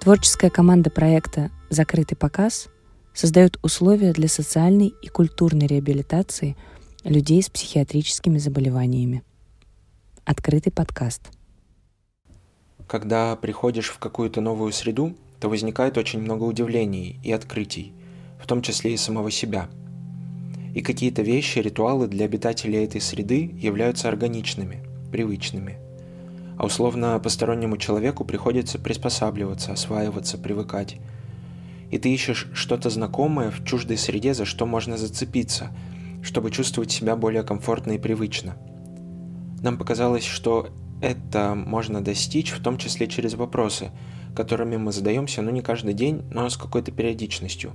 Творческая 0.00 0.48
команда 0.48 0.88
проекта 0.88 1.50
«Закрытый 1.68 2.16
показ» 2.16 2.70
создает 3.12 3.58
условия 3.62 4.14
для 4.14 4.28
социальной 4.28 4.94
и 5.02 5.08
культурной 5.08 5.66
реабилитации 5.66 6.56
людей 7.04 7.42
с 7.42 7.50
психиатрическими 7.50 8.38
заболеваниями. 8.38 9.22
Открытый 10.24 10.72
подкаст. 10.72 11.20
Когда 12.88 13.36
приходишь 13.36 13.90
в 13.90 13.98
какую-то 13.98 14.40
новую 14.40 14.72
среду, 14.72 15.14
то 15.38 15.50
возникает 15.50 15.98
очень 15.98 16.22
много 16.22 16.44
удивлений 16.44 17.20
и 17.22 17.30
открытий, 17.30 17.92
в 18.42 18.46
том 18.46 18.62
числе 18.62 18.94
и 18.94 18.96
самого 18.96 19.30
себя. 19.30 19.68
И 20.74 20.80
какие-то 20.80 21.20
вещи, 21.20 21.58
ритуалы 21.58 22.08
для 22.08 22.24
обитателей 22.24 22.82
этой 22.84 23.02
среды 23.02 23.54
являются 23.54 24.08
органичными, 24.08 24.82
привычными. 25.12 25.89
А 26.60 26.66
условно 26.66 27.18
постороннему 27.18 27.78
человеку 27.78 28.22
приходится 28.26 28.78
приспосабливаться, 28.78 29.72
осваиваться, 29.72 30.36
привыкать. 30.36 30.98
И 31.90 31.96
ты 31.96 32.12
ищешь 32.12 32.48
что-то 32.52 32.90
знакомое 32.90 33.50
в 33.50 33.64
чуждой 33.64 33.96
среде, 33.96 34.34
за 34.34 34.44
что 34.44 34.66
можно 34.66 34.98
зацепиться, 34.98 35.74
чтобы 36.22 36.50
чувствовать 36.50 36.90
себя 36.92 37.16
более 37.16 37.44
комфортно 37.44 37.92
и 37.92 37.98
привычно. 37.98 38.58
Нам 39.62 39.78
показалось, 39.78 40.26
что 40.26 40.68
это 41.00 41.54
можно 41.54 42.02
достичь 42.02 42.50
в 42.50 42.62
том 42.62 42.76
числе 42.76 43.06
через 43.06 43.32
вопросы, 43.32 43.90
которыми 44.36 44.76
мы 44.76 44.92
задаемся, 44.92 45.40
ну 45.40 45.50
не 45.50 45.62
каждый 45.62 45.94
день, 45.94 46.24
но 46.30 46.50
с 46.50 46.58
какой-то 46.58 46.92
периодичностью. 46.92 47.72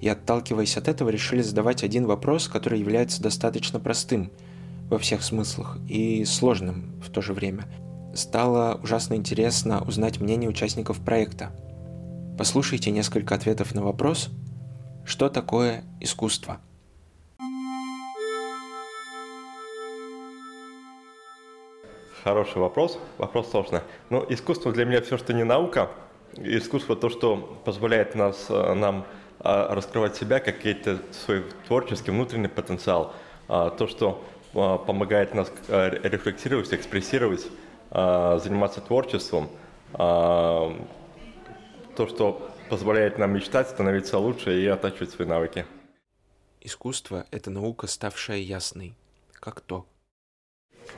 И 0.00 0.08
отталкиваясь 0.08 0.76
от 0.76 0.88
этого, 0.88 1.10
решили 1.10 1.42
задавать 1.42 1.84
один 1.84 2.06
вопрос, 2.06 2.48
который 2.48 2.80
является 2.80 3.22
достаточно 3.22 3.78
простым 3.78 4.32
во 4.88 4.98
всех 4.98 5.22
смыслах 5.22 5.78
и 5.88 6.24
сложным 6.24 7.00
в 7.00 7.10
то 7.10 7.20
же 7.20 7.32
время. 7.32 7.64
Стало 8.14 8.80
ужасно 8.82 9.14
интересно 9.14 9.82
узнать 9.82 10.20
мнение 10.20 10.48
участников 10.48 11.04
проекта. 11.04 11.50
Послушайте 12.38 12.90
несколько 12.90 13.34
ответов 13.34 13.74
на 13.74 13.82
вопрос, 13.82 14.30
что 15.04 15.28
такое 15.28 15.84
искусство– 16.00 16.60
Хороший 22.28 22.58
вопрос. 22.58 22.98
Вопрос 23.16 23.50
сложный. 23.50 23.80
Но 24.10 24.20
ну, 24.20 24.26
искусство 24.28 24.70
для 24.70 24.84
меня 24.84 25.00
все, 25.00 25.16
что 25.16 25.32
не 25.32 25.44
наука. 25.44 25.88
Искусство 26.36 26.94
то, 26.94 27.08
что 27.08 27.58
позволяет 27.64 28.14
нас, 28.14 28.46
э, 28.50 28.74
нам 28.74 29.06
а, 29.40 29.74
раскрывать 29.74 30.16
себя, 30.16 30.38
какой-то 30.38 30.98
свой 31.12 31.44
творческий 31.66 32.10
внутренний 32.10 32.48
потенциал. 32.48 33.14
А, 33.48 33.70
то, 33.70 33.86
что 33.86 34.22
помогает 34.52 35.34
нас 35.34 35.50
э, 35.68 36.00
рефлексировать, 36.02 36.72
экспрессировать, 36.72 37.46
заниматься 37.90 38.80
творчеством. 38.82 39.48
То, 39.92 40.76
что 41.96 42.50
позволяет 42.68 43.18
нам 43.18 43.32
мечтать, 43.32 43.68
становиться 43.68 44.18
лучше 44.18 44.60
и 44.60 44.66
оттачивать 44.66 45.10
свои 45.10 45.26
навыки. 45.26 45.64
Искусство– 46.60 47.24
это 47.30 47.50
наука, 47.50 47.86
ставшая 47.86 48.38
ясной, 48.38 48.94
как 49.32 49.60
то, 49.62 49.86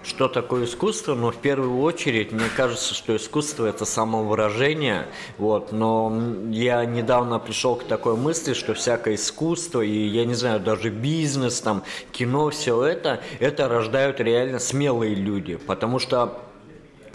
что 0.02 0.28
такое 0.28 0.64
искусство? 0.64 1.14
Ну, 1.14 1.30
в 1.30 1.36
первую 1.36 1.80
очередь, 1.80 2.32
мне 2.32 2.48
кажется, 2.56 2.94
что 2.94 3.14
искусство– 3.14 3.66
это 3.66 3.84
самовыражение. 3.84 5.06
Вот, 5.36 5.72
но 5.72 6.12
я 6.50 6.84
недавно 6.84 7.38
пришел 7.38 7.76
к 7.76 7.84
такой 7.84 8.16
мысли, 8.16 8.54
что 8.54 8.74
всякое 8.74 9.16
искусство, 9.16 9.82
и, 9.82 10.06
я 10.06 10.24
не 10.24 10.34
знаю, 10.34 10.60
даже 10.60 10.88
бизнес, 10.88 11.60
там, 11.60 11.84
кино, 12.12 12.50
все 12.50 12.82
это, 12.82 13.20
это 13.40 13.68
рождают 13.68 14.20
реально 14.20 14.58
смелые 14.58 15.14
люди. 15.14 15.56
Потому 15.56 15.98
что 15.98 16.40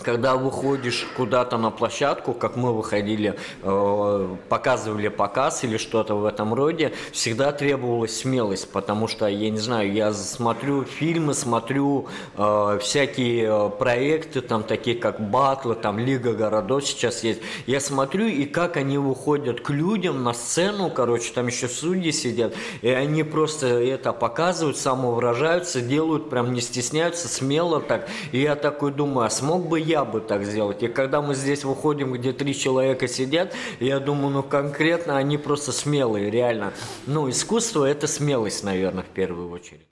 когда 0.06 0.36
выходишь 0.36 1.08
куда-то 1.18 1.58
на 1.58 1.72
площадку, 1.72 2.34
как 2.34 2.56
мы 2.56 2.72
выходили, 2.74 3.36
э, 3.64 4.36
показывали 4.50 5.08
показ 5.08 5.64
или 5.64 5.78
что-то 5.78 6.14
в 6.14 6.26
этом 6.26 6.54
роде, 6.54 6.94
всегда 7.12 7.52
требовалась 7.52 8.20
смелость, 8.20 8.70
потому 8.70 9.08
что, 9.08 9.26
я 9.26 9.50
не 9.50 9.58
знаю, 9.58 9.92
я 9.92 10.14
смотрю 10.14 10.84
фильмы, 10.84 11.34
смотрю 11.34 12.08
э, 12.38 12.80
всякие 12.82 13.48
э, 13.50 13.70
проекты, 13.72 14.42
там 14.42 14.62
такие 14.62 14.96
как 14.96 15.20
Батлы, 15.20 15.74
там 15.74 15.98
Лига 15.98 16.34
городов 16.34 16.86
сейчас 16.86 17.24
есть, 17.24 17.42
я 17.66 17.80
смотрю, 17.80 18.28
и 18.28 18.46
как 18.46 18.78
они 18.78 19.00
выходят 19.00 19.62
к 19.62 19.72
людям 19.72 20.24
на 20.24 20.34
сцену, 20.36 20.92
короче, 20.92 21.34
там 21.34 21.48
еще 21.48 21.68
судьи 21.68 22.12
сидят, 22.12 22.54
и 22.84 22.90
они 22.90 23.24
просто 23.24 23.68
это 23.68 24.14
показывают, 24.14 24.78
самовыражаются, 24.78 25.82
делают, 25.82 26.30
прям 26.30 26.54
не 26.54 26.62
стесняются, 26.62 27.28
смело 27.28 27.82
так, 27.82 28.08
и 28.32 28.40
я 28.40 28.56
такой 28.56 28.92
думаю, 28.92 29.26
а 29.26 29.30
смог 29.32 29.68
бы 29.68 29.80
я 29.80 29.95
бы 30.04 30.20
так 30.20 30.44
сделать. 30.44 30.84
И 30.84 30.88
когда 30.88 31.22
мы 31.22 31.36
здесь 31.36 31.64
выходим, 31.64 32.12
где 32.14 32.34
три 32.34 32.54
человека 32.54 33.08
сидят, 33.08 33.54
я 33.80 34.00
думаю, 34.00 34.30
ну 34.30 34.44
конкретно 34.44 35.18
они 35.18 35.38
просто 35.38 35.72
смелые, 35.72 36.30
реально. 36.30 36.74
Ну, 37.06 37.30
искусство– 37.30 37.86
это 37.90 38.08
смелость, 38.08 38.64
наверное, 38.64 39.04
в 39.04 39.10
первую 39.10 39.50
очередь. 39.52 39.88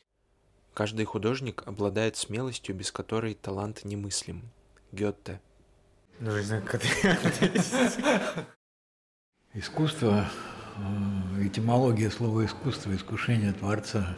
Каждый 0.73 1.05
художник 1.05 1.63
обладает 1.67 2.17
смелостью, 2.17 2.75
без 2.75 2.91
которой 2.91 3.35
талант 3.35 3.85
немыслим. 3.85 4.41
Гетте. 4.91 5.39
Даже 6.19 6.39
не 6.39 6.45
знаю, 6.45 6.63
как 6.65 6.81
Искусство, 9.53 10.27
э, 10.77 11.45
этимология 11.45 12.09
слова 12.09 12.43
искусство, 12.43 12.95
искушение 12.95 13.53
Творца. 13.53 14.17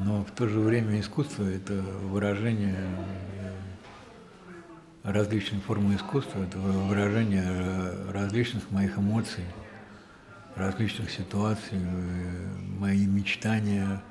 Но 0.00 0.24
в 0.24 0.30
то 0.32 0.48
же 0.48 0.58
время 0.58 0.98
искусство– 0.98 1.44
это 1.44 1.74
выражение 1.74 2.76
различные 5.12 5.60
формы 5.60 5.96
искусства, 5.96 6.42
это 6.42 6.58
выражение 6.58 8.10
различных 8.12 8.70
моих 8.70 8.98
эмоций, 8.98 9.44
различных 10.56 11.10
ситуаций, 11.10 11.78
мои 12.78 13.06
мечтания, 13.06 14.02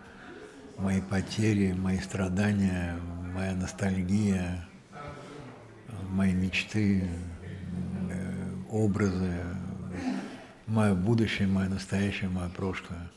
мои 0.77 1.01
потери, 1.01 1.73
мои 1.73 1.99
страдания, 1.99 2.99
моя 3.33 3.53
ностальгия, 3.55 4.67
мои 6.09 6.33
мечты, 6.33 7.07
образы, 8.69 9.43
мое 10.67 10.93
будущее, 10.93 11.47
мое 11.47 11.69
настоящее, 11.69 12.29
мое 12.29 12.49
прошлое. 12.49 13.11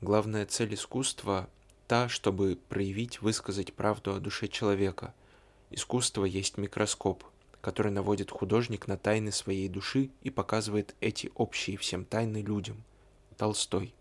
Главная 0.00 0.46
цель 0.46 0.74
искусства– 0.74 1.48
та, 1.88 2.08
чтобы 2.08 2.58
проявить, 2.68 3.22
высказать 3.22 3.72
правду 3.72 4.14
о 4.14 4.20
душе 4.20 4.46
человека– 4.48 5.14
Искусство 5.70 6.24
есть 6.24 6.56
микроскоп, 6.56 7.24
который 7.60 7.92
наводит 7.92 8.30
художник 8.30 8.88
на 8.88 8.96
тайны 8.96 9.32
своей 9.32 9.68
души 9.68 10.10
и 10.22 10.30
показывает 10.30 10.94
эти 11.00 11.30
общие 11.34 11.76
всем 11.76 12.04
тайны 12.04 12.42
людям. 12.42 12.82
Толстой. 13.36 13.94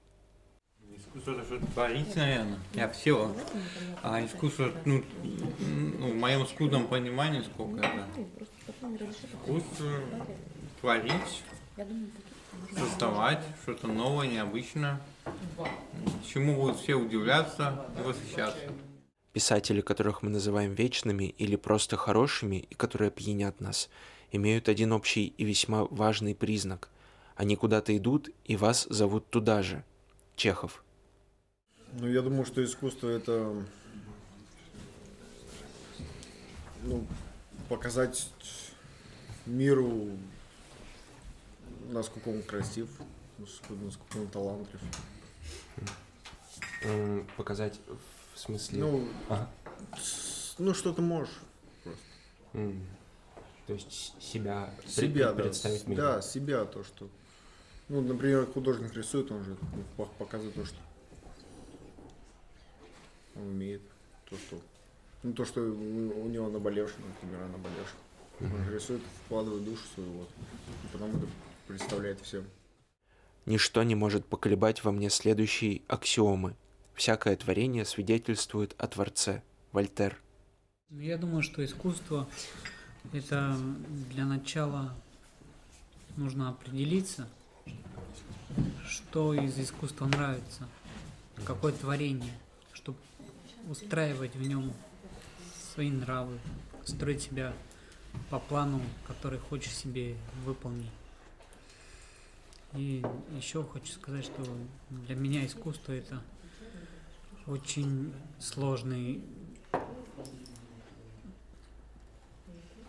Искусство 0.96 1.32
это 1.34 1.44
что-то 1.44 1.66
творить, 1.74 2.16
наверное. 2.16 2.60
Я 2.74 2.90
все. 2.90 3.36
А 4.02 4.26
искусство, 4.26 4.72
ну, 4.86 5.04
ну, 5.60 6.12
в 6.12 6.16
моем 6.16 6.48
скудном 6.48 6.88
понимании, 6.88 7.42
сколько 7.42 7.80
это? 7.80 8.08
Искусство 9.46 9.92
творить, 10.82 11.44
создавать 12.74 13.44
что-то 13.64 13.88
новое, 13.88 14.28
необычное, 14.28 15.02
чему 16.26 16.56
будут 16.56 16.80
все 16.80 16.96
удивляться 16.96 17.86
и 18.00 18.02
восхищаться. 18.02 18.72
Писатели, 19.34 19.82
которых 19.82 20.24
мы 20.24 20.30
называем 20.30 20.74
вечными 20.74 21.26
или 21.38 21.56
просто 21.56 21.96
хорошими 21.98 22.68
и 22.70 22.76
которые 22.76 23.12
пьянят 23.12 23.60
нас, 23.62 23.90
имеют 24.32 24.70
один 24.70 24.92
общий 24.92 25.28
и 25.38 25.44
весьма 25.44 25.86
важный 25.86 26.34
признак. 26.34 26.90
Они 27.36 27.56
куда-то 27.56 27.96
идут, 27.96 28.30
и 28.46 28.56
вас 28.56 28.88
зовут 28.90 29.30
туда 29.30 29.62
же. 29.62 29.84
Чехов. 30.36 30.84
Ну, 31.94 32.08
я 32.08 32.22
думаю, 32.22 32.46
что 32.46 32.64
искусство 32.64 33.10
это 33.10 33.64
ну, 36.84 37.06
показать 37.70 38.30
миру, 39.46 40.10
насколько 41.90 42.30
он 42.30 42.42
красив, 42.44 42.90
насколько 43.38 44.18
он 44.18 44.28
талантлив. 44.28 44.82
Показать 47.36 47.80
в 48.38 48.40
смысле? 48.40 48.80
Ну, 48.80 49.08
ага. 49.30 49.50
ну 50.60 50.74
что 50.74 50.94
ты 50.94 51.02
можешь 51.02 51.34
просто. 51.84 52.02
Mm. 52.54 52.84
То 53.66 53.74
есть 53.74 54.14
себя, 54.22 54.70
себя 54.86 55.34
представить 55.34 55.84
да, 55.86 55.90
миру. 55.90 56.02
Да, 56.02 56.22
себя 56.22 56.66
то, 56.66 56.84
что. 56.84 57.10
Ну, 57.90 58.02
например, 58.02 58.46
художник 58.46 58.94
рисует, 58.94 59.32
он 59.32 59.44
же 59.44 59.58
показывает 60.20 60.56
то, 60.56 60.66
что 60.66 60.78
он 63.36 63.48
умеет. 63.48 63.82
То, 64.30 64.38
что. 64.38 64.60
Ну, 65.24 65.34
то, 65.34 65.44
что 65.44 65.62
у 65.62 66.28
него 66.28 66.50
наболевший, 66.50 67.04
например, 67.04 67.42
а 67.44 67.48
наболевший. 67.48 67.98
Mm-hmm. 68.40 68.56
Он 68.56 68.66
же 68.66 68.76
рисует, 68.76 69.02
вкладывает 69.26 69.66
душу 69.66 69.84
свою, 69.96 70.12
вот. 70.12 70.30
И 70.84 70.88
потом 70.94 71.10
это 71.10 71.28
представляет 71.68 72.22
всем. 72.22 72.46
Ничто 73.48 73.82
не 73.84 73.96
может 73.96 74.26
поколебать 74.26 74.84
во 74.84 74.92
мне 74.92 75.10
следующие 75.10 75.82
аксиомы– 75.88 76.56
Всякое 76.98 77.36
творение 77.36 77.86
свидетельствует 77.86 78.74
о 78.80 78.88
Творце. 78.88 79.44
Вольтер. 79.72 80.18
Ну, 80.90 81.00
я 81.00 81.20
думаю, 81.20 81.44
что 81.44 81.64
искусство 81.64 82.28
Это 83.14 83.56
для 84.12 84.26
начала 84.26 84.96
нужно 86.18 86.50
определиться, 86.50 87.30
что 88.88 89.36
из 89.36 89.60
искусства 89.60 90.08
нравится, 90.08 90.68
какое 91.46 91.72
творение, 91.72 92.34
чтобы 92.74 92.98
устраивать 93.70 94.36
в 94.36 94.42
нем 94.42 94.74
свои 95.74 95.92
нравы, 95.92 96.40
строить 96.84 97.22
себя 97.22 97.54
по 98.32 98.40
плану, 98.40 98.82
который 99.06 99.38
хочешь 99.38 99.76
себе 99.76 100.16
выполнить. 100.44 100.90
И 102.74 103.06
еще 103.38 103.64
хочу 103.64 103.94
сказать, 103.94 104.26
что 104.26 104.44
для 104.90 105.16
меня 105.16 105.46
искусство 105.46 105.92
это 105.92 106.24
очень 107.46 108.14
сложный 108.40 109.24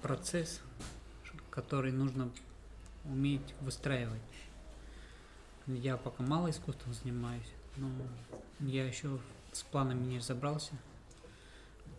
процесс, 0.03 0.61
который 1.51 1.93
нужно 1.93 2.31
уметь 3.05 3.55
выстраивать. 3.61 4.21
Я 5.67 5.97
пока 5.97 6.23
мало 6.23 6.51
искусством 6.51 6.95
занимаюсь, 6.95 7.53
но 7.77 7.91
я 8.61 8.87
еще 8.87 9.19
с 9.53 9.63
планами 9.63 10.05
не 10.07 10.19
разобрался. 10.19 10.73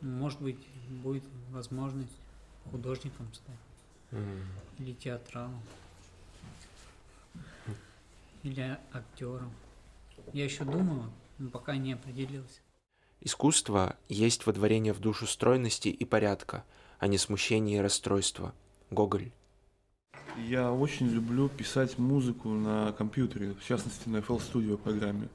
Может 0.02 0.42
быть, 0.42 0.60
будет 0.90 1.24
возможность 1.52 2.16
художником 2.72 3.32
стать. 3.34 3.56
Mm. 4.12 4.46
Или 4.80 4.94
театралом. 4.94 5.62
Или 8.44 8.78
актером. 8.94 9.52
Я 10.34 10.46
еще 10.46 10.64
думаю, 10.64 11.12
но 11.40 11.50
пока 11.50 11.76
не 11.78 11.94
определился. 11.94 12.60
Искусство 13.22 13.98
есть 14.08 14.46
водворение 14.46 14.94
в 14.94 15.00
душу 15.00 15.28
стройности 15.28 15.90
и 15.90 16.06
порядка, 16.06 16.64
а 17.00 17.08
не 17.08 17.18
смущение 17.18 17.80
и 17.80 17.82
расстройство. 17.82 18.54
Гоголь. 18.92 19.32
Я 20.48 20.72
очень 20.72 21.08
люблю 21.08 21.50
писать 21.50 21.98
музыку 21.98 22.50
на 22.50 22.94
компьютере, 22.94 23.56
в 23.60 23.66
частности 23.66 24.08
на 24.08 24.18
FL 24.18 24.42
Studio 24.42 24.78
программе. 24.78 25.28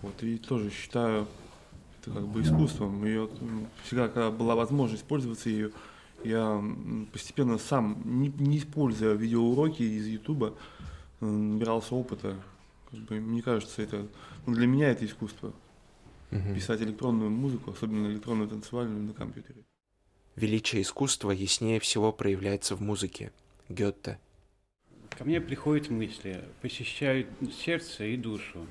Вот, 0.00 0.22
и 0.22 0.38
тоже 0.38 0.70
считаю 0.70 1.26
это 2.00 2.12
как 2.12 2.26
бы 2.26 2.42
искусством. 2.42 3.04
Ее 3.04 3.28
всегда, 3.84 4.08
когда 4.08 4.30
была 4.30 4.54
возможность 4.54 5.04
пользоваться 5.04 5.48
ее, 5.48 5.72
я 6.24 6.62
постепенно 7.12 7.58
сам, 7.58 8.00
не, 8.04 8.28
не 8.28 8.58
используя 8.58 9.14
видеоуроки 9.14 9.82
из 9.82 10.06
Ютуба, 10.06 10.54
набирался 11.20 11.94
опыта. 11.94 12.36
Как 12.92 13.00
бы, 13.00 13.20
мне 13.20 13.42
кажется, 13.42 13.82
это 13.82 14.08
ну, 14.46 14.54
для 14.54 14.66
меня 14.66 14.90
это 14.90 15.04
искусство. 15.04 15.52
Угу. 16.30 16.54
Писать 16.54 16.80
электронную 16.80 17.30
музыку, 17.30 17.72
особенно 17.72 18.06
электронную 18.06 18.48
танцевальную 18.48 19.02
на 19.02 19.12
компьютере. 19.12 19.64
Величие 20.36 20.82
искусства 20.82 21.30
яснее 21.30 21.80
всего 21.80 22.12
проявляется 22.12 22.76
в 22.76 22.80
музыке. 22.80 23.32
Гетте. 23.68 24.18
Ко 25.10 25.24
мне 25.24 25.40
приходят 25.40 25.90
мысли, 25.90 26.44
посещают 26.62 27.26
сердце 27.52 28.04
и 28.04 28.16
душу. 28.16 28.66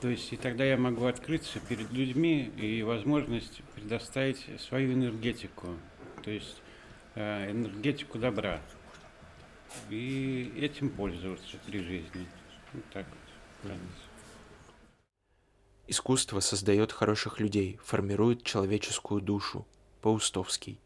То 0.00 0.08
есть 0.08 0.32
и 0.32 0.36
тогда 0.36 0.64
я 0.64 0.76
могу 0.76 1.04
открыться 1.04 1.60
перед 1.60 1.92
людьми 1.92 2.50
и 2.56 2.82
возможность 2.82 3.62
предоставить 3.74 4.44
свою 4.60 4.94
энергетику. 4.94 5.68
То 6.24 6.30
есть 6.30 6.56
Э, 7.16 7.50
энергетику 7.50 8.18
добра. 8.18 8.60
И 9.88 10.52
этим 10.58 10.90
пользоваться 10.90 11.56
при 11.66 11.78
жизни. 11.78 12.26
Вот 12.74 12.84
так 12.92 13.06
вот. 13.08 13.25
Искусство 15.88 16.40
создает 16.40 16.92
хороших 16.92 17.38
людей, 17.38 17.78
формирует 17.84 18.42
человеческую 18.42 19.20
душу. 19.20 19.66
Паустовский. 20.02 20.78